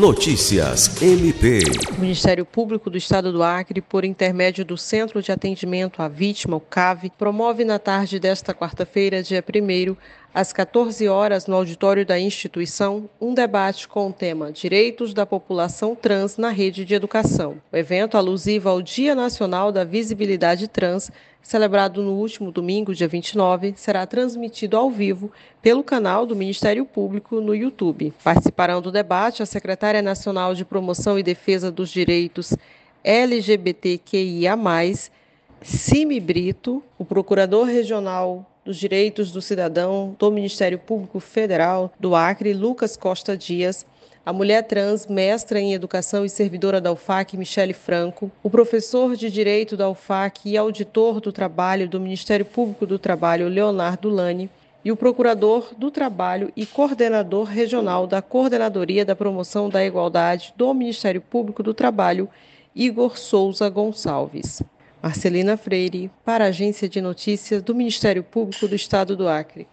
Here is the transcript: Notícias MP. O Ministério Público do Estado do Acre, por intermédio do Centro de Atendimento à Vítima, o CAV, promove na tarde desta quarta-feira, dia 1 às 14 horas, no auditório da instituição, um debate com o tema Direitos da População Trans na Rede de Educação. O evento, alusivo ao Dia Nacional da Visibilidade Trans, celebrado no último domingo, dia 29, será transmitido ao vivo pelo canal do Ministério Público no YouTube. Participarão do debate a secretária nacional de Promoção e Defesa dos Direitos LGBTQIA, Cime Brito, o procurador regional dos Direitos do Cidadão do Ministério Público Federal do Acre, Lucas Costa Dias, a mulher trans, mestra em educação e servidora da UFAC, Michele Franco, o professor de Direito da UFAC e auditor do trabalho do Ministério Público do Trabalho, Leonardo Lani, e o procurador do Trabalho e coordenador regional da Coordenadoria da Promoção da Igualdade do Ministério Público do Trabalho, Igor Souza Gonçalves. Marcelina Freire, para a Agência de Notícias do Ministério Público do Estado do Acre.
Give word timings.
Notícias 0.00 1.02
MP. 1.02 1.60
O 1.94 2.00
Ministério 2.00 2.46
Público 2.46 2.88
do 2.88 2.96
Estado 2.96 3.30
do 3.30 3.42
Acre, 3.42 3.82
por 3.82 4.02
intermédio 4.02 4.64
do 4.64 4.78
Centro 4.78 5.20
de 5.20 5.30
Atendimento 5.30 6.00
à 6.00 6.08
Vítima, 6.08 6.56
o 6.56 6.60
CAV, 6.60 7.10
promove 7.18 7.66
na 7.66 7.78
tarde 7.78 8.18
desta 8.18 8.54
quarta-feira, 8.54 9.22
dia 9.22 9.44
1 9.46 9.94
às 10.32 10.52
14 10.52 11.08
horas, 11.08 11.46
no 11.46 11.56
auditório 11.56 12.06
da 12.06 12.18
instituição, 12.18 13.10
um 13.20 13.34
debate 13.34 13.88
com 13.88 14.08
o 14.08 14.12
tema 14.12 14.52
Direitos 14.52 15.12
da 15.12 15.26
População 15.26 15.94
Trans 15.94 16.36
na 16.36 16.50
Rede 16.50 16.84
de 16.84 16.94
Educação. 16.94 17.60
O 17.72 17.76
evento, 17.76 18.16
alusivo 18.16 18.68
ao 18.68 18.80
Dia 18.80 19.14
Nacional 19.14 19.72
da 19.72 19.82
Visibilidade 19.82 20.68
Trans, 20.68 21.10
celebrado 21.42 22.02
no 22.02 22.12
último 22.12 22.52
domingo, 22.52 22.94
dia 22.94 23.08
29, 23.08 23.74
será 23.76 24.06
transmitido 24.06 24.76
ao 24.76 24.90
vivo 24.90 25.32
pelo 25.60 25.82
canal 25.82 26.24
do 26.24 26.36
Ministério 26.36 26.84
Público 26.84 27.40
no 27.40 27.54
YouTube. 27.54 28.12
Participarão 28.22 28.80
do 28.80 28.92
debate 28.92 29.42
a 29.42 29.46
secretária 29.46 30.00
nacional 30.00 30.54
de 30.54 30.64
Promoção 30.64 31.18
e 31.18 31.22
Defesa 31.22 31.72
dos 31.72 31.90
Direitos 31.90 32.54
LGBTQIA, 33.02 34.56
Cime 35.62 36.20
Brito, 36.20 36.82
o 36.98 37.04
procurador 37.04 37.66
regional 37.66 38.49
dos 38.64 38.76
Direitos 38.76 39.32
do 39.32 39.40
Cidadão 39.40 40.14
do 40.18 40.30
Ministério 40.30 40.78
Público 40.78 41.20
Federal 41.20 41.92
do 41.98 42.14
Acre, 42.14 42.52
Lucas 42.52 42.96
Costa 42.96 43.36
Dias, 43.36 43.86
a 44.24 44.32
mulher 44.32 44.62
trans, 44.62 45.06
mestra 45.06 45.58
em 45.58 45.72
educação 45.72 46.24
e 46.24 46.28
servidora 46.28 46.80
da 46.80 46.92
UFAC, 46.92 47.36
Michele 47.36 47.72
Franco, 47.72 48.30
o 48.42 48.50
professor 48.50 49.16
de 49.16 49.30
Direito 49.30 49.76
da 49.76 49.88
UFAC 49.88 50.50
e 50.50 50.58
auditor 50.58 51.20
do 51.20 51.32
trabalho 51.32 51.88
do 51.88 51.98
Ministério 51.98 52.44
Público 52.44 52.86
do 52.86 52.98
Trabalho, 52.98 53.48
Leonardo 53.48 54.10
Lani, 54.10 54.50
e 54.84 54.92
o 54.92 54.96
procurador 54.96 55.74
do 55.76 55.90
Trabalho 55.90 56.52
e 56.56 56.64
coordenador 56.64 57.44
regional 57.44 58.06
da 58.06 58.22
Coordenadoria 58.22 59.04
da 59.04 59.16
Promoção 59.16 59.68
da 59.68 59.84
Igualdade 59.84 60.54
do 60.56 60.72
Ministério 60.72 61.20
Público 61.20 61.62
do 61.62 61.74
Trabalho, 61.74 62.28
Igor 62.74 63.18
Souza 63.18 63.68
Gonçalves. 63.68 64.62
Marcelina 65.02 65.56
Freire, 65.56 66.10
para 66.24 66.44
a 66.44 66.48
Agência 66.48 66.86
de 66.86 67.00
Notícias 67.00 67.62
do 67.62 67.74
Ministério 67.74 68.22
Público 68.22 68.68
do 68.68 68.74
Estado 68.74 69.16
do 69.16 69.28
Acre. 69.28 69.66